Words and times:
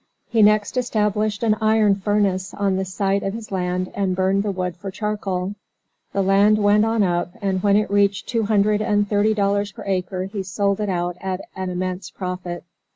He 0.29 0.41
next 0.41 0.77
established 0.77 1.43
an 1.43 1.57
iron 1.61 1.93
furnace 1.93 2.55
on 2.55 2.75
the 2.75 2.85
site 2.85 3.21
of 3.21 3.35
his 3.35 3.51
land 3.51 3.91
and 3.93 4.15
burned 4.15 4.41
the 4.41 4.49
wood 4.49 4.75
for 4.75 4.89
charcoal. 4.89 5.53
The 6.11 6.23
land 6.23 6.57
went 6.57 6.85
on 6.85 7.03
up, 7.03 7.33
and 7.39 7.61
when 7.61 7.75
it 7.75 7.91
reached 7.91 8.27
two 8.27 8.45
hundred 8.45 8.81
and 8.81 9.07
thirty 9.07 9.35
dollars 9.35 9.71
per 9.71 9.83
acre 9.85 10.23
he 10.23 10.41
sold 10.41 10.81
out 10.81 11.17
at 11.21 11.41
an 11.55 11.69
immense 11.69 12.09
profit. 12.09 12.63